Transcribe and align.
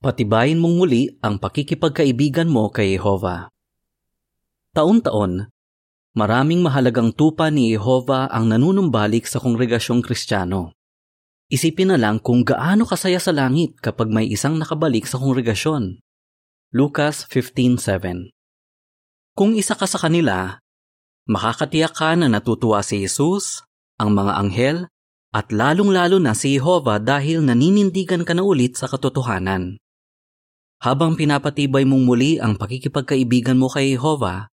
Patibayin 0.00 0.56
mong 0.56 0.80
muli 0.80 1.12
ang 1.20 1.36
pakikipagkaibigan 1.36 2.48
mo 2.48 2.72
kay 2.72 2.96
Jehova. 2.96 3.52
Taon-taon, 4.72 5.52
maraming 6.16 6.64
mahalagang 6.64 7.12
tupa 7.12 7.52
ni 7.52 7.76
Jehova 7.76 8.24
ang 8.32 8.48
nanunumbalik 8.48 9.28
sa 9.28 9.36
kongregasyong 9.44 10.00
kristyano. 10.00 10.72
Isipin 11.52 11.92
na 11.92 12.00
lang 12.00 12.16
kung 12.16 12.48
gaano 12.48 12.88
kasaya 12.88 13.20
sa 13.20 13.28
langit 13.36 13.76
kapag 13.84 14.08
may 14.08 14.24
isang 14.24 14.56
nakabalik 14.56 15.04
sa 15.04 15.20
kongregasyon. 15.20 16.00
Lucas 16.72 17.28
15.7 17.28 18.32
Kung 19.36 19.52
isa 19.52 19.76
ka 19.76 19.84
sa 19.84 20.00
kanila, 20.00 20.64
makakatiyak 21.28 21.92
ka 21.92 22.16
na 22.16 22.32
natutuwa 22.32 22.80
si 22.80 23.04
Jesus, 23.04 23.68
ang 24.00 24.16
mga 24.16 24.32
anghel, 24.32 24.76
at 25.36 25.52
lalong-lalo 25.52 26.16
na 26.16 26.32
si 26.32 26.56
Jehovah 26.56 27.04
dahil 27.04 27.44
naninindigan 27.44 28.24
ka 28.24 28.32
na 28.32 28.48
ulit 28.48 28.80
sa 28.80 28.88
katotohanan. 28.88 29.76
Habang 30.80 31.12
pinapatibay 31.12 31.84
mong 31.84 32.08
muli 32.08 32.40
ang 32.40 32.56
pakikipagkaibigan 32.56 33.60
mo 33.60 33.68
kay 33.68 34.00
Jehovah, 34.00 34.48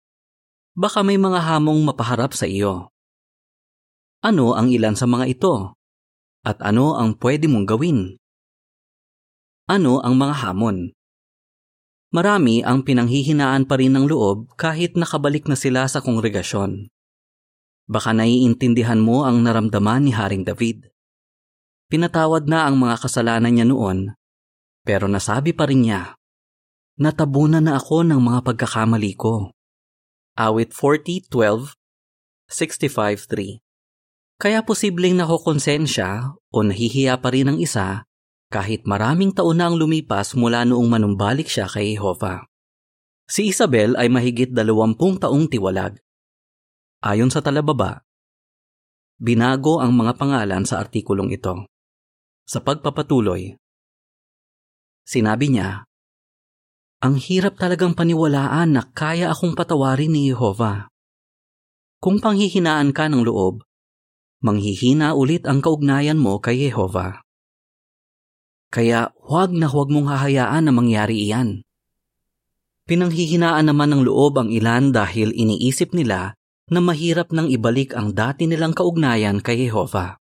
baka 0.75 0.99
may 0.99 1.15
mga 1.15 1.39
hamong 1.39 1.87
mapaharap 1.87 2.35
sa 2.35 2.43
iyo. 2.43 2.91
Ano 4.19 4.51
ang 4.51 4.67
ilan 4.67 4.99
sa 4.99 5.07
mga 5.07 5.23
ito? 5.23 5.79
At 6.43 6.59
ano 6.59 6.99
ang 6.99 7.15
pwede 7.23 7.47
mong 7.47 7.63
gawin? 7.63 8.19
Ano 9.71 10.03
ang 10.03 10.19
mga 10.19 10.35
hamon? 10.43 10.91
Marami 12.11 12.59
ang 12.59 12.83
pinanghihinaan 12.83 13.63
pa 13.63 13.79
rin 13.79 13.95
ng 13.95 14.11
loob 14.11 14.51
kahit 14.59 14.99
nakabalik 14.99 15.47
na 15.47 15.55
sila 15.55 15.87
sa 15.87 16.03
kongregasyon. 16.03 16.91
Baka 17.87 18.11
naiintindihan 18.11 18.99
mo 18.99 19.23
ang 19.23 19.47
naramdaman 19.47 20.07
ni 20.07 20.11
Haring 20.11 20.43
David. 20.43 20.91
Pinatawad 21.87 22.51
na 22.51 22.67
ang 22.67 22.75
mga 22.75 22.99
kasalanan 22.99 23.55
niya 23.55 23.63
noon, 23.63 24.16
pero 24.87 25.11
nasabi 25.11 25.51
pa 25.51 25.67
rin 25.67 25.83
niya, 25.83 26.15
Natabunan 26.97 27.61
na 27.61 27.77
ako 27.77 28.07
ng 28.07 28.17
mga 28.17 28.39
pagkakamali 28.41 29.13
ko. 29.13 29.53
Awit 30.33 30.73
40.12, 30.73 31.75
65.3 32.49 33.67
kaya 34.37 34.61
posibleng 34.61 35.17
nakokonsensya 35.17 36.37
o 36.53 36.57
nahihiya 36.61 37.17
pa 37.17 37.33
rin 37.33 37.49
ang 37.49 37.57
isa 37.57 38.05
kahit 38.53 38.85
maraming 38.85 39.33
taon 39.33 39.57
na 39.57 39.65
ang 39.65 39.75
lumipas 39.81 40.37
mula 40.37 40.61
noong 40.61 40.85
manumbalik 40.85 41.49
siya 41.49 41.65
kay 41.65 41.97
Jehovah. 41.97 42.45
Si 43.25 43.49
Isabel 43.49 43.97
ay 43.97 44.07
mahigit 44.13 44.53
dalawampung 44.53 45.17
taong 45.17 45.49
tiwalag. 45.49 45.97
Ayon 47.01 47.33
sa 47.33 47.41
talababa, 47.41 48.05
binago 49.17 49.81
ang 49.81 49.97
mga 49.97 50.15
pangalan 50.15 50.63
sa 50.69 50.85
artikulong 50.85 51.33
ito. 51.33 51.65
Sa 52.45 52.61
pagpapatuloy, 52.61 53.57
sinabi 55.07 55.55
niya, 55.55 55.87
Ang 56.99 57.15
hirap 57.15 57.55
talagang 57.55 57.95
paniwalaan 57.95 58.75
na 58.75 58.83
kaya 58.83 59.31
akong 59.31 59.55
patawarin 59.55 60.11
ni 60.11 60.27
Jehovah. 60.27 60.91
Kung 62.03 62.19
panghihinaan 62.19 62.91
ka 62.91 63.07
ng 63.07 63.23
loob, 63.23 63.63
manghihina 64.43 65.17
ulit 65.17 65.49
ang 65.49 65.63
kaugnayan 65.63 66.19
mo 66.19 66.37
kay 66.37 66.69
Jehova. 66.69 67.25
Kaya 68.67 69.15
huwag 69.23 69.55
na 69.55 69.71
huwag 69.71 69.89
mong 69.89 70.11
hahayaan 70.11 70.67
na 70.67 70.73
mangyari 70.75 71.23
iyan. 71.25 71.63
Pinanghihinaan 72.85 73.65
naman 73.67 73.95
ng 73.95 74.03
loob 74.03 74.37
ang 74.37 74.49
ilan 74.51 74.91
dahil 74.91 75.31
iniisip 75.31 75.95
nila 75.95 76.35
na 76.67 76.79
mahirap 76.83 77.31
nang 77.31 77.47
ibalik 77.47 77.95
ang 77.95 78.11
dati 78.11 78.45
nilang 78.45 78.75
kaugnayan 78.75 79.39
kay 79.39 79.67
Jehova. 79.67 80.19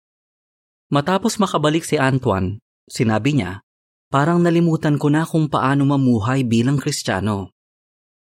Matapos 0.91 1.39
makabalik 1.39 1.87
si 1.87 2.01
Antoine, 2.01 2.59
sinabi 2.89 3.39
niya, 3.39 3.63
parang 4.11 4.43
nalimutan 4.43 4.99
ko 4.99 5.07
na 5.07 5.23
kung 5.23 5.47
paano 5.47 5.87
mamuhay 5.87 6.43
bilang 6.43 6.83
Kristiyano. 6.83 7.55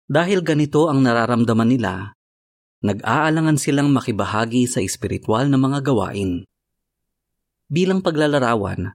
Dahil 0.06 0.46
ganito 0.46 0.86
ang 0.86 1.02
nararamdaman 1.02 1.66
nila, 1.74 2.14
nag-aalangan 2.86 3.58
silang 3.58 3.90
makibahagi 3.90 4.70
sa 4.70 4.78
espiritual 4.78 5.50
na 5.50 5.58
mga 5.58 5.82
gawain. 5.82 6.46
Bilang 7.66 8.06
paglalarawan, 8.06 8.94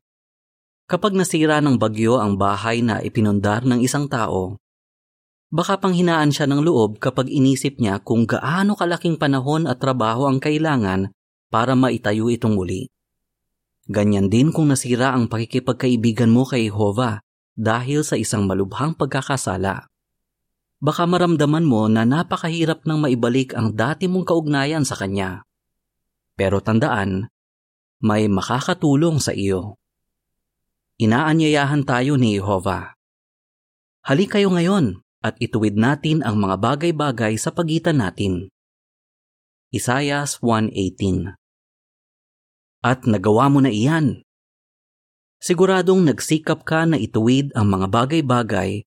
kapag 0.87 1.19
nasira 1.19 1.59
ng 1.59 1.75
bagyo 1.75 2.22
ang 2.22 2.38
bahay 2.38 2.87
na 2.87 3.03
ipinundar 3.03 3.66
ng 3.66 3.82
isang 3.82 4.06
tao, 4.06 4.55
baka 5.50 5.82
panghinaan 5.82 6.31
siya 6.31 6.47
ng 6.47 6.62
loob 6.62 7.03
kapag 7.03 7.27
inisip 7.27 7.82
niya 7.82 7.99
kung 7.99 8.31
gaano 8.31 8.78
kalaking 8.78 9.19
panahon 9.19 9.66
at 9.66 9.82
trabaho 9.82 10.31
ang 10.31 10.38
kailangan 10.38 11.11
para 11.50 11.75
maitayo 11.75 12.31
itong 12.31 12.55
muli. 12.55 12.87
Ganyan 13.87 14.27
din 14.27 14.51
kung 14.51 14.71
nasira 14.71 15.15
ang 15.15 15.31
pakikipagkaibigan 15.31 16.31
mo 16.31 16.43
kay 16.43 16.71
Jehovah 16.71 17.23
dahil 17.55 18.03
sa 18.03 18.19
isang 18.19 18.45
malubhang 18.45 18.99
pagkakasala 18.99 19.87
baka 20.77 21.09
maramdaman 21.09 21.65
mo 21.65 21.89
na 21.89 22.05
napakahirap 22.05 22.85
nang 22.85 23.01
maibalik 23.01 23.57
ang 23.57 23.73
dati 23.73 24.09
mong 24.09 24.29
kaugnayan 24.29 24.85
sa 24.85 24.97
Kanya. 24.97 25.45
Pero 26.37 26.61
tandaan, 26.61 27.33
may 28.05 28.29
makakatulong 28.29 29.17
sa 29.17 29.33
iyo. 29.33 29.81
Inaanyayahan 31.01 31.85
tayo 31.85 32.21
ni 32.21 32.37
Jehovah. 32.37 32.97
Hali 34.05 34.29
kayo 34.29 34.53
ngayon 34.53 35.01
at 35.25 35.35
ituwid 35.41 35.75
natin 35.75 36.21
ang 36.23 36.39
mga 36.39 36.61
bagay-bagay 36.61 37.35
sa 37.41 37.53
pagitan 37.53 38.01
natin. 38.01 38.53
Isayas 39.73 40.41
1.18 40.45 41.37
At 42.84 43.09
nagawa 43.09 43.48
mo 43.53 43.64
na 43.64 43.72
iyan. 43.72 44.25
Siguradong 45.41 46.04
nagsikap 46.09 46.64
ka 46.64 46.88
na 46.88 46.97
ituwid 46.97 47.53
ang 47.53 47.69
mga 47.69 47.87
bagay-bagay 47.92 48.82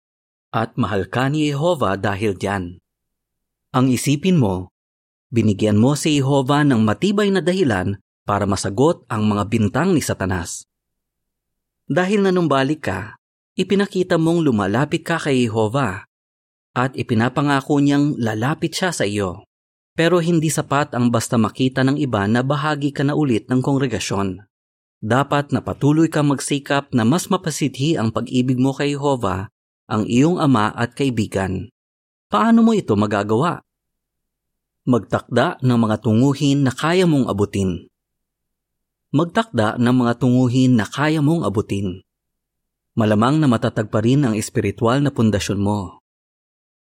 at 0.49 0.73
mahal 0.75 1.05
ka 1.05 1.29
ni 1.29 1.49
Jehova 1.49 1.93
dahil 1.93 2.33
diyan. 2.33 2.81
Ang 3.69 3.85
isipin 3.93 4.41
mo, 4.41 4.73
binigyan 5.29 5.77
mo 5.77 5.93
si 5.93 6.17
Jehova 6.17 6.65
ng 6.65 6.81
matibay 6.81 7.29
na 7.29 7.41
dahilan 7.41 8.01
para 8.25 8.49
masagot 8.49 9.05
ang 9.09 9.29
mga 9.29 9.43
bintang 9.45 9.93
ni 9.93 10.01
Satanas. 10.01 10.65
Dahil 11.89 12.25
nanumbalik 12.25 12.85
ka, 12.85 13.17
ipinakita 13.57 14.21
mong 14.21 14.45
lumalapit 14.45 15.01
ka 15.01 15.17
kay 15.17 15.49
Jehova 15.49 16.05
at 16.77 16.93
ipinapangako 16.93 17.81
niyang 17.81 18.13
lalapit 18.17 18.73
siya 18.73 18.93
sa 18.93 19.05
iyo. 19.05 19.48
Pero 19.99 20.23
hindi 20.23 20.47
sapat 20.47 20.95
ang 20.95 21.11
basta 21.11 21.35
makita 21.35 21.83
ng 21.83 21.99
iba 21.99 22.23
na 22.23 22.39
bahagi 22.39 22.95
ka 22.95 23.03
na 23.03 23.19
ulit 23.19 23.51
ng 23.51 23.59
kongregasyon. 23.59 24.47
Dapat 25.03 25.51
na 25.51 25.59
patuloy 25.59 26.07
kang 26.07 26.31
magsikap 26.31 26.95
na 26.95 27.03
mas 27.03 27.27
mapasidhi 27.27 27.99
ang 27.99 28.15
pag-ibig 28.15 28.55
mo 28.55 28.71
kay 28.71 28.95
Jehova 28.95 29.51
ang 29.91 30.07
iyong 30.07 30.39
ama 30.39 30.71
at 30.71 30.95
kaibigan. 30.95 31.67
Paano 32.31 32.63
mo 32.63 32.71
ito 32.71 32.95
magagawa? 32.95 33.59
Magtakda 34.87 35.59
ng 35.59 35.75
mga 35.75 35.95
tunguhin 35.99 36.63
na 36.63 36.71
kaya 36.71 37.03
mong 37.03 37.27
abutin. 37.27 37.91
Magtakda 39.11 39.75
ng 39.75 39.95
mga 39.99 40.13
tunguhin 40.15 40.79
na 40.79 40.87
kaya 40.87 41.19
mong 41.19 41.43
abutin. 41.43 42.07
Malamang 42.95 43.43
na 43.43 43.51
matatag 43.51 43.91
pa 43.91 43.99
rin 43.99 44.23
ang 44.23 44.39
espiritual 44.39 45.03
na 45.03 45.11
pundasyon 45.11 45.59
mo. 45.59 45.98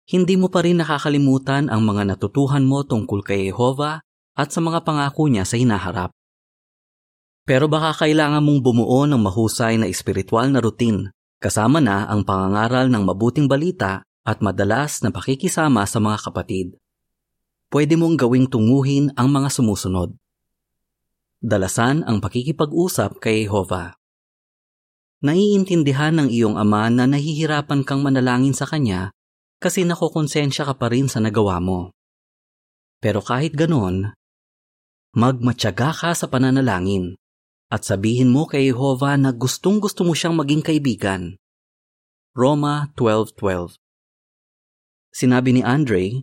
Hindi 0.08 0.40
mo 0.40 0.48
pa 0.48 0.64
rin 0.64 0.80
nakakalimutan 0.80 1.68
ang 1.68 1.84
mga 1.84 2.16
natutuhan 2.16 2.64
mo 2.64 2.80
tungkol 2.80 3.20
kay 3.20 3.52
Jehova 3.52 4.00
at 4.32 4.48
sa 4.48 4.64
mga 4.64 4.80
pangako 4.80 5.28
niya 5.28 5.44
sa 5.44 5.60
hinaharap. 5.60 6.16
Pero 7.44 7.68
baka 7.68 8.04
kailangan 8.04 8.40
mong 8.40 8.60
bumuo 8.64 9.04
ng 9.04 9.20
mahusay 9.20 9.76
na 9.76 9.84
espiritual 9.84 10.48
na 10.48 10.64
routine 10.64 11.12
Kasama 11.38 11.78
na 11.78 12.02
ang 12.10 12.26
pangangaral 12.26 12.90
ng 12.90 13.06
mabuting 13.06 13.46
balita 13.46 14.02
at 14.26 14.42
madalas 14.42 14.98
na 15.06 15.14
pakikisama 15.14 15.86
sa 15.86 16.02
mga 16.02 16.18
kapatid. 16.26 16.74
Pwede 17.70 17.94
mong 17.94 18.18
gawing 18.18 18.50
tunguhin 18.50 19.14
ang 19.14 19.30
mga 19.30 19.46
sumusunod. 19.54 20.18
Dalasan 21.38 22.02
ang 22.10 22.18
pakikipag-usap 22.18 23.22
kay 23.22 23.46
Jehovah. 23.46 23.94
Naiintindihan 25.22 26.18
ng 26.18 26.28
iyong 26.34 26.58
ama 26.58 26.90
na 26.90 27.06
nahihirapan 27.06 27.86
kang 27.86 28.02
manalangin 28.02 28.54
sa 28.54 28.66
kanya 28.66 29.14
kasi 29.58 29.82
nakokonsensya 29.82 30.66
ka 30.66 30.74
pa 30.78 30.86
rin 30.90 31.10
sa 31.10 31.18
nagawa 31.18 31.58
mo. 31.58 31.90
Pero 33.02 33.22
kahit 33.22 33.54
ganon, 33.54 34.14
magmatyaga 35.14 35.90
ka 35.94 36.10
sa 36.14 36.26
pananalangin 36.30 37.18
at 37.68 37.84
sabihin 37.84 38.32
mo 38.32 38.48
kay 38.48 38.70
Jehovah 38.70 39.18
na 39.20 39.34
gustong 39.34 39.82
gusto 39.82 40.06
mo 40.06 40.16
siyang 40.16 40.38
maging 40.38 40.62
kaibigan. 40.62 41.36
Roma 42.38 42.94
12.12 42.94 43.76
Sinabi 45.10 45.58
ni 45.58 45.62
Andre, 45.66 46.22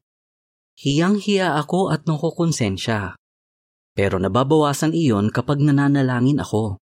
Hiyang-hiya 0.76 1.56
ako 1.60 1.92
at 1.92 2.08
nakukonsensya, 2.08 3.16
pero 3.96 4.20
nababawasan 4.20 4.92
iyon 4.92 5.32
kapag 5.32 5.60
nananalangin 5.60 6.40
ako. 6.40 6.80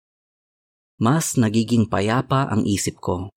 Mas 1.02 1.34
nagiging 1.38 1.90
payapa 1.90 2.50
ang 2.50 2.66
isip 2.66 3.02
ko. 3.02 3.33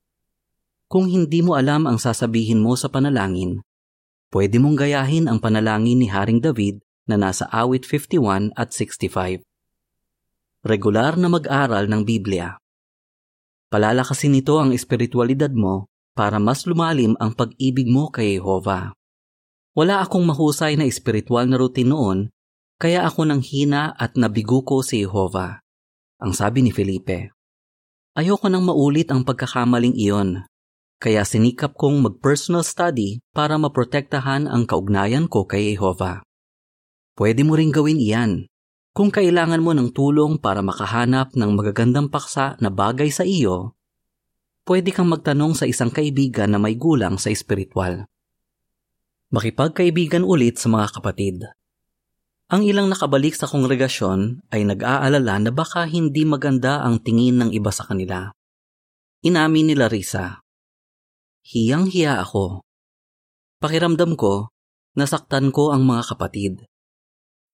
Kung 0.97 1.13
hindi 1.13 1.45
mo 1.45 1.61
alam 1.61 1.85
ang 1.85 2.01
sasabihin 2.01 2.57
mo 2.57 2.73
sa 2.73 2.89
panalangin, 2.89 3.61
pwede 4.33 4.57
mong 4.57 4.81
gayahin 4.81 5.29
ang 5.29 5.45
panalangin 5.45 6.01
ni 6.01 6.09
Haring 6.09 6.41
David 6.41 6.81
na 7.05 7.21
nasa 7.21 7.45
awit 7.53 7.85
51 7.85 8.57
at 8.57 8.73
65 8.73 9.45
regular 10.65 11.21
na 11.21 11.29
mag-aral 11.29 11.85
ng 11.85 12.01
Biblia. 12.01 12.57
Palalakasin 13.69 14.41
nito 14.41 14.57
ang 14.57 14.73
espiritualidad 14.73 15.53
mo 15.53 15.85
para 16.17 16.41
mas 16.41 16.65
lumalim 16.65 17.13
ang 17.21 17.37
pag-ibig 17.37 17.93
mo 17.93 18.09
kay 18.09 18.41
Jehova. 18.41 18.97
Wala 19.77 20.01
akong 20.01 20.25
mahusay 20.25 20.81
na 20.81 20.89
espiritual 20.89 21.45
na 21.45 21.61
routine 21.61 21.93
noon, 21.93 22.33
kaya 22.81 23.05
ako 23.05 23.29
nang 23.29 23.45
hina 23.45 23.93
at 24.01 24.17
nabigo 24.17 24.65
ko 24.65 24.81
si 24.81 25.05
Jehova. 25.05 25.61
Ang 26.25 26.33
sabi 26.33 26.65
ni 26.65 26.73
Felipe. 26.73 27.37
Ayoko 28.17 28.49
nang 28.49 28.65
maulit 28.65 29.13
ang 29.13 29.29
pagkakamaling 29.29 29.93
iyon, 29.93 30.41
kaya 30.97 31.23
sinikap 31.29 31.77
kong 31.77 32.01
mag-personal 32.01 32.65
study 32.65 33.21
para 33.37 33.61
maprotektahan 33.61 34.49
ang 34.49 34.65
kaugnayan 34.65 35.29
ko 35.29 35.45
kay 35.45 35.77
Jehova. 35.77 36.25
Pwede 37.17 37.45
mo 37.45 37.57
ring 37.57 37.73
gawin 37.73 38.01
iyan. 38.01 38.49
Kung 38.97 39.13
kailangan 39.13 39.61
mo 39.61 39.77
ng 39.77 39.93
tulong 39.93 40.41
para 40.41 40.65
makahanap 40.65 41.37
ng 41.37 41.51
magagandang 41.53 42.09
paksa 42.09 42.57
na 42.65 42.73
bagay 42.73 43.13
sa 43.13 43.29
iyo, 43.29 43.77
pwede 44.65 44.89
kang 44.89 45.13
magtanong 45.13 45.53
sa 45.53 45.69
isang 45.69 45.93
kaibigan 45.93 46.49
na 46.49 46.57
may 46.57 46.81
gulang 46.81 47.21
sa 47.21 47.29
espiritual. 47.29 48.09
Makipagkaibigan 49.33 50.25
ulit 50.25 50.57
sa 50.57 50.73
mga 50.73 50.97
kapatid. 50.97 51.45
Ang 52.47 52.63
ilang 52.63 52.87
nakabalik 52.87 53.35
sa 53.35 53.51
kongregasyon 53.51 54.49
ay 54.55 54.65
nag-aalala 54.65 55.35
na 55.45 55.51
baka 55.51 55.85
hindi 55.85 56.23
maganda 56.23 56.81
ang 56.81 57.03
tingin 57.03 57.43
ng 57.43 57.51
iba 57.51 57.75
sa 57.75 57.85
kanila. 57.85 58.33
Inamin 59.27 59.75
nila 59.75 59.91
Risa. 59.91 60.46
Hiyang-hiya 61.47 62.27
ako. 62.27 62.67
Pakiramdam 63.63 64.19
ko, 64.19 64.51
nasaktan 64.99 65.55
ko 65.55 65.71
ang 65.71 65.87
mga 65.87 66.03
kapatid. 66.11 66.67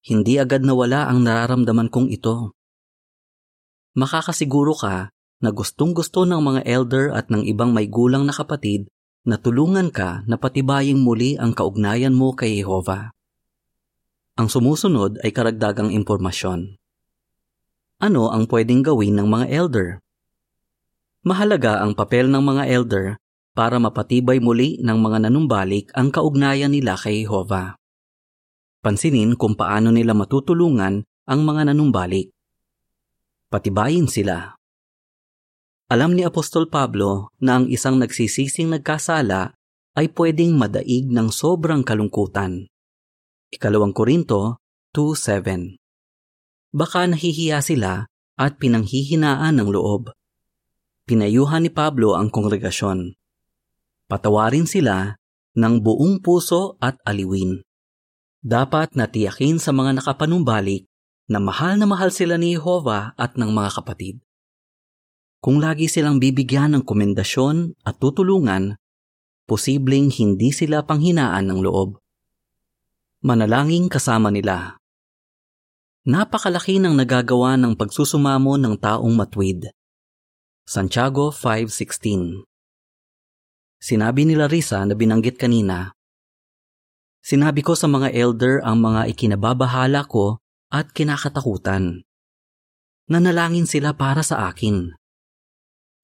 Hindi 0.01 0.41
agad 0.41 0.65
nawala 0.65 1.13
ang 1.13 1.21
nararamdaman 1.21 1.93
kong 1.93 2.09
ito. 2.09 2.57
Makakasiguro 3.93 4.73
ka 4.73 5.13
na 5.45 5.51
gustong-gusto 5.53 6.25
ng 6.25 6.41
mga 6.41 6.61
elder 6.65 7.13
at 7.13 7.29
ng 7.29 7.45
ibang 7.45 7.77
may 7.77 7.85
gulang 7.85 8.25
na 8.25 8.33
kapatid 8.33 8.89
na 9.29 9.37
tulungan 9.37 9.93
ka 9.93 10.25
na 10.25 10.41
patibaying 10.41 11.05
muli 11.05 11.37
ang 11.37 11.53
kaugnayan 11.53 12.17
mo 12.17 12.33
kay 12.33 12.65
Jehova. 12.65 13.13
Ang 14.41 14.49
sumusunod 14.49 15.21
ay 15.21 15.37
karagdagang 15.37 15.93
impormasyon. 15.93 16.81
Ano 18.01 18.33
ang 18.33 18.49
pwedeng 18.49 18.81
gawin 18.81 19.21
ng 19.21 19.29
mga 19.29 19.53
elder? 19.53 20.01
Mahalaga 21.29 21.85
ang 21.85 21.93
papel 21.93 22.33
ng 22.33 22.41
mga 22.41 22.65
elder 22.73 23.21
para 23.53 23.77
mapatibay 23.77 24.41
muli 24.41 24.81
ng 24.81 24.99
mga 24.99 25.29
nanumbalik 25.29 25.93
ang 25.93 26.09
kaugnayan 26.09 26.73
nila 26.73 26.97
kay 26.97 27.25
Jehova. 27.25 27.77
Pansinin 28.83 29.39
kung 29.39 29.55
paano 29.55 29.95
nila 29.95 30.17
matutulungan 30.17 31.05
ang 31.05 31.41
mga 31.47 31.71
nanumbalik. 31.71 32.33
Patibayin 33.53 34.09
sila. 34.09 34.57
Alam 35.93 36.17
ni 36.17 36.25
Apostol 36.25 36.73
Pablo 36.73 37.31
na 37.39 37.61
ang 37.61 37.69
isang 37.69 38.01
nagsisising 38.01 38.73
nagkasala 38.73 39.53
ay 39.93 40.09
pwedeng 40.17 40.57
madaig 40.57 41.05
ng 41.13 41.29
sobrang 41.29 41.85
kalungkutan. 41.85 42.65
Ikalawang 43.53 43.93
Korinto 43.93 44.57
2.7 44.97 45.77
Baka 46.73 47.05
nahihiya 47.05 47.61
sila 47.61 48.09
at 48.41 48.57
pinanghihinaan 48.57 49.61
ng 49.61 49.69
loob. 49.69 50.09
Pinayuhan 51.05 51.69
ni 51.69 51.71
Pablo 51.71 52.17
ang 52.17 52.33
kongregasyon. 52.33 53.13
Patawarin 54.13 54.69
sila 54.69 55.17
ng 55.57 55.81
buong 55.81 56.21
puso 56.21 56.77
at 56.85 57.01
aliwin. 57.09 57.65
Dapat 58.45 58.93
natiyakin 58.93 59.57
sa 59.57 59.73
mga 59.73 60.05
nakapanumbalik 60.05 60.85
na 61.33 61.41
mahal 61.41 61.81
na 61.81 61.89
mahal 61.89 62.13
sila 62.13 62.37
ni 62.37 62.53
Jehovah 62.53 63.17
at 63.17 63.41
ng 63.41 63.49
mga 63.49 63.81
kapatid. 63.81 64.21
Kung 65.41 65.65
lagi 65.65 65.89
silang 65.89 66.21
bibigyan 66.21 66.77
ng 66.77 66.85
komendasyon 66.85 67.81
at 67.89 67.97
tutulungan, 67.97 68.77
posibleng 69.49 70.13
hindi 70.13 70.53
sila 70.53 70.85
panghinaan 70.85 71.49
ng 71.49 71.65
loob. 71.65 71.97
Manalangin 73.25 73.89
kasama 73.89 74.29
nila. 74.29 74.77
Napakalaki 76.05 76.77
ng 76.85 77.01
nagagawa 77.01 77.57
ng 77.57 77.81
pagsusumamo 77.81 78.61
ng 78.61 78.77
taong 78.77 79.15
matwid. 79.17 79.73
Santiago 80.69 81.33
5.16 81.33 82.52
Sinabi 83.83 84.23
ni 84.23 84.39
Larissa 84.39 84.87
na 84.87 84.95
binanggit 84.95 85.35
kanina, 85.35 85.91
Sinabi 87.19 87.67
ko 87.67 87.75
sa 87.75 87.91
mga 87.91 88.15
elder 88.15 88.63
ang 88.63 88.79
mga 88.79 89.11
ikinababahala 89.11 90.07
ko 90.07 90.39
at 90.71 90.95
kinakatakutan. 90.95 92.07
Nanalangin 93.11 93.67
sila 93.67 93.99
para 93.99 94.23
sa 94.23 94.47
akin. 94.51 94.95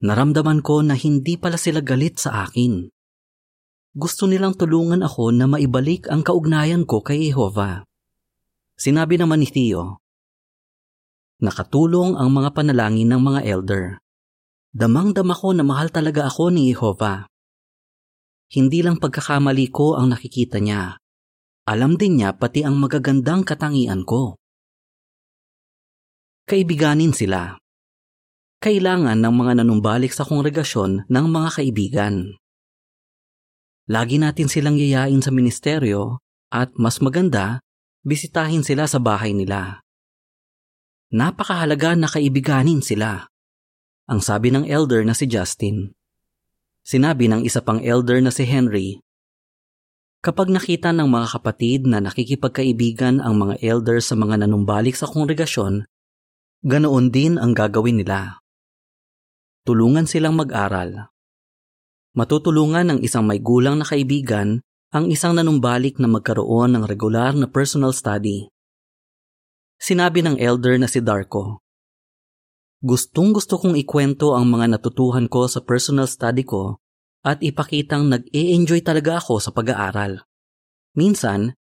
Naramdaman 0.03 0.59
ko 0.59 0.83
na 0.83 0.95
hindi 0.95 1.39
pala 1.39 1.55
sila 1.55 1.79
galit 1.79 2.19
sa 2.19 2.43
akin. 2.47 2.87
Gusto 3.95 4.27
nilang 4.27 4.59
tulungan 4.59 4.99
ako 4.99 5.31
na 5.31 5.47
maibalik 5.47 6.11
ang 6.11 6.23
kaugnayan 6.23 6.83
ko 6.83 6.99
kay 6.99 7.31
Jehova. 7.31 7.83
Sinabi 8.75 9.15
naman 9.19 9.39
ni 9.39 9.47
Theo, 9.47 10.03
Nakatulong 11.39 12.19
ang 12.19 12.35
mga 12.35 12.51
panalangin 12.51 13.07
ng 13.07 13.21
mga 13.23 13.41
elder. 13.47 13.83
Damang-dama 14.75 15.31
ko 15.31 15.55
na 15.55 15.63
mahal 15.63 15.87
talaga 15.87 16.27
ako 16.27 16.51
ni 16.51 16.75
Jehova. 16.75 17.28
Hindi 18.49 18.81
lang 18.81 18.97
pagkakamali 18.97 19.69
ko 19.69 19.97
ang 19.97 20.13
nakikita 20.13 20.57
niya. 20.57 20.97
Alam 21.69 21.95
din 22.01 22.21
niya 22.21 22.33
pati 22.33 22.65
ang 22.65 22.81
magagandang 22.81 23.45
katangian 23.45 24.01
ko. 24.03 24.41
Kaibiganin 26.49 27.13
sila 27.13 27.59
kailangan 28.59 29.15
ng 29.23 29.33
mga 29.39 29.63
nanumbalik 29.63 30.11
sa 30.11 30.27
kongregasyon 30.27 31.07
ng 31.07 31.25
mga 31.31 31.49
kaibigan. 31.55 32.15
Lagi 33.87 34.19
natin 34.19 34.51
silang 34.51 34.75
yayain 34.75 35.23
sa 35.23 35.31
ministeryo 35.31 36.19
at 36.51 36.75
mas 36.75 36.99
maganda, 36.99 37.63
bisitahin 38.03 38.61
sila 38.61 38.85
sa 38.85 38.99
bahay 38.99 39.31
nila. 39.31 39.79
Napakahalaga 41.09 41.97
na 41.97 42.05
kaibiganin 42.11 42.83
sila. 42.83 43.25
Ang 44.11 44.19
sabi 44.21 44.51
ng 44.51 44.67
elder 44.67 45.07
na 45.07 45.15
si 45.15 45.25
Justin. 45.25 45.95
Sinabi 46.89 47.29
ng 47.29 47.45
isa 47.45 47.61
pang 47.61 47.77
elder 47.85 48.17
na 48.17 48.33
si 48.33 48.49
Henry, 48.49 48.97
Kapag 50.25 50.49
nakita 50.49 50.89
ng 50.89 51.05
mga 51.05 51.37
kapatid 51.37 51.85
na 51.85 52.01
nakikipagkaibigan 52.01 53.21
ang 53.21 53.37
mga 53.37 53.61
elder 53.61 54.01
sa 54.01 54.17
mga 54.17 54.41
nanumbalik 54.41 54.97
sa 54.97 55.05
kongregasyon, 55.05 55.85
ganoon 56.65 57.13
din 57.13 57.37
ang 57.37 57.53
gagawin 57.53 58.01
nila. 58.01 58.41
Tulungan 59.69 60.09
silang 60.09 60.33
mag-aral. 60.33 61.13
Matutulungan 62.17 62.89
ng 62.89 62.99
isang 63.05 63.21
may 63.21 63.37
gulang 63.37 63.77
na 63.77 63.85
kaibigan 63.85 64.65
ang 64.89 65.13
isang 65.13 65.37
nanumbalik 65.37 66.01
na 66.01 66.09
magkaroon 66.09 66.73
ng 66.73 66.89
regular 66.89 67.37
na 67.37 67.45
personal 67.45 67.93
study. 67.93 68.49
Sinabi 69.77 70.25
ng 70.25 70.41
elder 70.41 70.81
na 70.81 70.89
si 70.89 71.05
Darko, 71.05 71.61
Gustong 72.79 73.35
gusto 73.35 73.59
kong 73.59 73.75
ikwento 73.75 74.39
ang 74.39 74.47
mga 74.47 74.79
natutuhan 74.79 75.27
ko 75.27 75.51
sa 75.51 75.59
personal 75.59 76.07
study 76.07 76.47
ko 76.47 76.79
at 77.27 77.43
ipakitang 77.43 78.07
nag-e-enjoy 78.07 78.79
talaga 78.79 79.19
ako 79.19 79.43
sa 79.43 79.51
pag-aaral. 79.51 80.23
Minsan, 80.95 81.59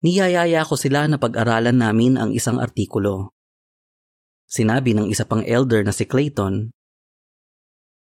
niyayaya 0.00 0.64
ko 0.64 0.80
sila 0.80 1.04
na 1.04 1.20
pag-aralan 1.20 1.76
namin 1.76 2.16
ang 2.16 2.32
isang 2.32 2.56
artikulo. 2.56 3.36
Sinabi 4.48 4.96
ng 4.96 5.12
isa 5.12 5.28
pang 5.28 5.44
elder 5.44 5.84
na 5.84 5.92
si 5.92 6.08
Clayton, 6.08 6.72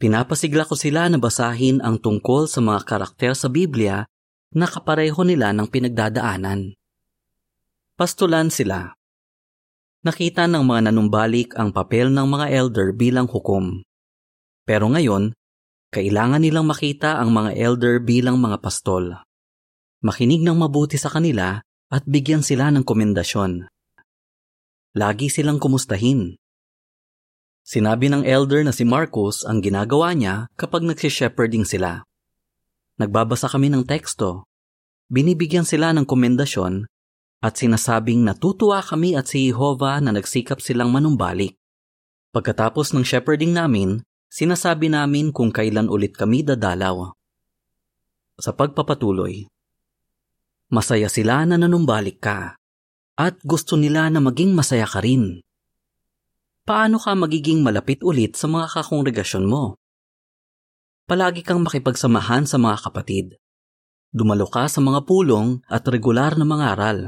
Pinapasigla 0.02 0.66
ko 0.66 0.74
sila 0.74 1.06
na 1.14 1.22
basahin 1.22 1.78
ang 1.86 2.02
tungkol 2.02 2.50
sa 2.50 2.58
mga 2.58 2.90
karakter 2.90 3.38
sa 3.38 3.54
Biblia 3.54 4.02
na 4.50 4.66
kapareho 4.66 5.22
nila 5.22 5.54
ng 5.54 5.70
pinagdadaanan. 5.70 6.74
Pastulan 7.94 8.50
sila. 8.50 8.98
Nakita 10.02 10.50
ng 10.50 10.66
mga 10.66 10.90
nanumbalik 10.90 11.54
ang 11.54 11.70
papel 11.70 12.10
ng 12.10 12.26
mga 12.26 12.50
elder 12.50 12.90
bilang 12.90 13.30
hukom. 13.30 13.86
Pero 14.66 14.90
ngayon, 14.90 15.38
kailangan 15.94 16.42
nilang 16.42 16.66
makita 16.66 17.22
ang 17.22 17.30
mga 17.30 17.54
elder 17.54 18.02
bilang 18.02 18.42
mga 18.42 18.66
pastol. 18.66 19.22
Makinig 20.02 20.42
ng 20.42 20.58
mabuti 20.58 20.98
sa 20.98 21.14
kanila 21.14 21.62
at 21.94 22.04
bigyan 22.10 22.42
sila 22.42 22.74
ng 22.74 22.82
komendasyon. 22.82 23.70
Lagi 24.98 25.30
silang 25.30 25.62
kumustahin. 25.62 26.34
Sinabi 27.62 28.10
ng 28.10 28.26
elder 28.26 28.66
na 28.66 28.74
si 28.74 28.82
Marcos 28.82 29.46
ang 29.46 29.62
ginagawa 29.62 30.18
niya 30.18 30.50
kapag 30.58 30.82
nagsishepherding 30.82 31.62
sila. 31.62 32.02
Nagbabasa 32.98 33.46
kami 33.46 33.70
ng 33.70 33.86
teksto. 33.86 34.50
Binibigyan 35.14 35.64
sila 35.64 35.94
ng 35.94 36.10
komendasyon 36.10 36.90
at 37.42 37.58
sinasabing 37.58 38.22
natutuwa 38.22 38.80
kami 38.86 39.18
at 39.18 39.28
si 39.28 39.50
Jehovah 39.50 39.98
na 40.00 40.14
nagsikap 40.14 40.62
silang 40.62 40.94
manumbalik. 40.94 41.58
Pagkatapos 42.32 42.94
ng 42.94 43.04
shepherding 43.04 43.52
namin, 43.52 44.06
sinasabi 44.30 44.88
namin 44.88 45.34
kung 45.34 45.50
kailan 45.50 45.90
ulit 45.90 46.16
kami 46.16 46.46
dadalaw. 46.46 47.12
Sa 48.38 48.54
pagpapatuloy, 48.54 49.50
masaya 50.72 51.10
sila 51.10 51.44
na 51.44 51.60
nanumbalik 51.60 52.24
ka 52.24 52.56
at 53.20 53.36
gusto 53.44 53.76
nila 53.76 54.08
na 54.08 54.24
maging 54.24 54.56
masaya 54.56 54.88
ka 54.88 55.04
rin 55.04 55.44
paano 56.72 57.04
ka 57.04 57.12
magiging 57.18 57.60
malapit 57.66 58.00
ulit 58.00 58.40
sa 58.40 58.48
mga 58.48 58.72
kakongregasyon 58.72 59.44
mo? 59.44 59.76
Palagi 61.04 61.44
kang 61.44 61.60
makipagsamahan 61.66 62.48
sa 62.48 62.56
mga 62.56 62.88
kapatid. 62.88 63.36
Dumalo 64.08 64.48
ka 64.48 64.72
sa 64.72 64.80
mga 64.80 65.04
pulong 65.04 65.60
at 65.68 65.84
regular 65.92 66.40
na 66.40 66.48
mga 66.48 66.66
aral. 66.78 67.00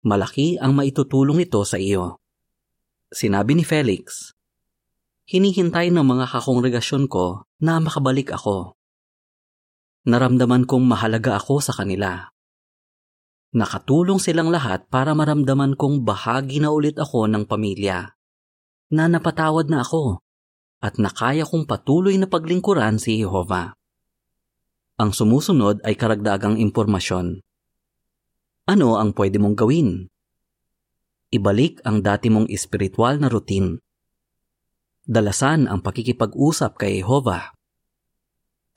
Malaki 0.00 0.56
ang 0.56 0.72
maitutulong 0.72 1.44
nito 1.44 1.60
sa 1.68 1.76
iyo. 1.76 2.20
Sinabi 3.12 3.52
ni 3.58 3.64
Felix, 3.68 4.32
Hinihintay 5.30 5.94
ng 5.94 6.02
mga 6.02 6.26
kakongregasyon 6.26 7.06
ko 7.06 7.46
na 7.62 7.78
makabalik 7.78 8.34
ako. 8.34 8.74
Naramdaman 10.08 10.66
kong 10.66 10.90
mahalaga 10.90 11.38
ako 11.38 11.62
sa 11.62 11.70
kanila. 11.70 12.32
Nakatulong 13.54 14.18
silang 14.18 14.50
lahat 14.50 14.90
para 14.90 15.14
maramdaman 15.14 15.78
kong 15.78 16.02
bahagi 16.02 16.58
na 16.58 16.74
ulit 16.74 16.98
ako 16.98 17.30
ng 17.30 17.46
pamilya. 17.46 18.16
Na 18.90 19.06
napatawad 19.06 19.70
na 19.70 19.86
ako 19.86 20.18
at 20.80 20.96
nakaya 20.96 21.44
kong 21.44 21.68
patuloy 21.68 22.16
na 22.16 22.26
paglingkuran 22.26 22.96
si 22.96 23.20
Jehova. 23.20 23.76
Ang 24.96 25.12
sumusunod 25.12 25.84
ay 25.86 25.94
karagdagang 25.94 26.56
impormasyon. 26.56 27.44
Ano 28.70 28.94
ang 29.02 29.10
pwede 29.18 29.42
mong 29.42 29.58
gawin? 29.58 30.06
Ibalik 31.34 31.82
ang 31.82 32.06
dati 32.06 32.30
mong 32.30 32.46
espiritual 32.54 33.18
na 33.18 33.26
routine. 33.26 33.82
Dalasan 35.02 35.66
ang 35.66 35.82
pakikipag-usap 35.82 36.78
kay 36.78 37.02
Jehova 37.02 37.50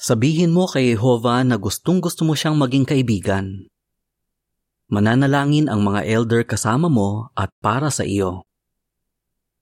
Sabihin 0.03 0.51
mo 0.51 0.65
kay 0.65 0.97
Jehovah 0.97 1.45
na 1.45 1.55
gustong 1.61 2.01
gusto 2.01 2.25
mo 2.25 2.33
siyang 2.33 2.57
maging 2.57 2.83
kaibigan. 2.83 3.69
Mananalangin 4.91 5.71
ang 5.71 5.79
mga 5.79 6.03
elder 6.03 6.43
kasama 6.43 6.91
mo 6.91 7.31
at 7.37 7.53
para 7.63 7.87
sa 7.87 8.03
iyo. 8.03 8.43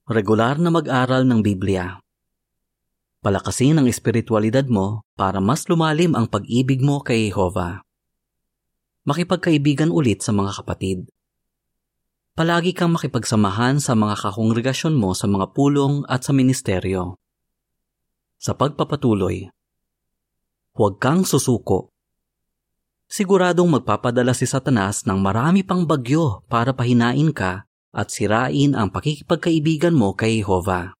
Regular 0.08 0.58
na 0.58 0.74
mag-aral 0.74 1.28
ng 1.28 1.46
Biblia. 1.46 2.02
Palakasin 3.22 3.78
ang 3.78 3.86
espiritualidad 3.86 4.66
mo 4.66 5.06
para 5.14 5.38
mas 5.38 5.70
lumalim 5.70 6.18
ang 6.18 6.26
pag-ibig 6.26 6.82
mo 6.82 7.04
kay 7.06 7.30
Jehovah. 7.30 7.86
Makipagkaibigan 9.02 9.90
ulit 9.90 10.22
sa 10.22 10.30
mga 10.30 10.62
kapatid. 10.62 11.10
Palagi 12.38 12.70
kang 12.70 12.94
makipagsamahan 12.94 13.82
sa 13.82 13.98
mga 13.98 14.14
kakongregasyon 14.14 14.94
mo 14.94 15.10
sa 15.10 15.26
mga 15.26 15.50
pulong 15.50 16.06
at 16.06 16.22
sa 16.22 16.30
ministeryo. 16.30 17.18
Sa 18.38 18.54
pagpapatuloy, 18.54 19.50
huwag 20.78 20.94
kang 21.02 21.26
susuko. 21.26 21.90
Siguradong 23.10 23.74
magpapadala 23.74 24.38
si 24.38 24.46
Satanas 24.46 25.02
ng 25.02 25.18
marami 25.18 25.66
pang 25.66 25.82
bagyo 25.82 26.46
para 26.46 26.70
pahinain 26.70 27.34
ka 27.34 27.66
at 27.90 28.08
sirain 28.08 28.72
ang 28.78 28.94
pakikipagkaibigan 28.94 29.98
mo 29.98 30.14
kay 30.14 30.46
Jehovah. 30.46 30.94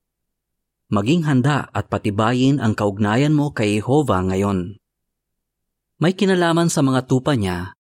Maging 0.90 1.22
handa 1.24 1.70
at 1.70 1.86
patibayin 1.86 2.58
ang 2.58 2.74
kaugnayan 2.74 3.32
mo 3.32 3.54
kay 3.54 3.78
Jehovah 3.78 4.26
ngayon. 4.26 4.76
May 6.02 6.18
kinalaman 6.18 6.66
sa 6.66 6.82
mga 6.82 7.06
tupa 7.08 7.38
niya, 7.38 7.78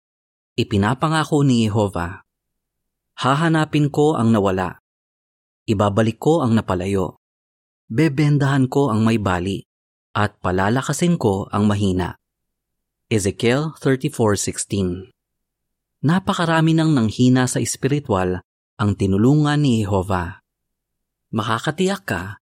ipinapangako 0.58 1.46
ni 1.46 1.70
Jehovah. 1.70 2.26
Hahanapin 3.14 3.94
ko 3.94 4.18
ang 4.18 4.34
nawala. 4.34 4.82
Ibabalik 5.70 6.18
ko 6.18 6.42
ang 6.42 6.58
napalayo. 6.58 7.22
Bebendahan 7.88 8.66
ko 8.66 8.90
ang 8.90 9.06
may 9.06 9.22
bali 9.22 9.62
at 10.18 10.42
palalakasin 10.42 11.22
ko 11.22 11.46
ang 11.54 11.70
mahina. 11.70 12.18
Ezekiel 13.08 13.78
34.16 13.80 15.14
Napakarami 16.04 16.74
nang 16.74 16.92
nanghina 16.92 17.46
sa 17.46 17.62
espiritual 17.62 18.42
ang 18.78 18.92
tinulungan 18.98 19.62
ni 19.62 19.86
Jehovah. 19.86 20.42
Makakatiyak 21.34 22.04
ka 22.06 22.38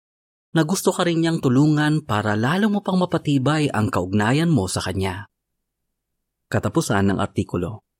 na 0.52 0.62
gusto 0.69 0.92
ka 0.92 1.09
rin 1.09 1.25
niyang 1.25 1.40
tulungan 1.40 2.04
para 2.04 2.37
lalo 2.37 2.69
mo 2.69 2.81
pang 2.85 3.00
mapatibay 3.00 3.73
ang 3.73 3.88
kaugnayan 3.88 4.52
mo 4.52 4.69
sa 4.69 4.85
Kanya. 4.85 5.28
Katapusan 6.52 7.09
ng 7.09 7.19
artikulo. 7.21 7.92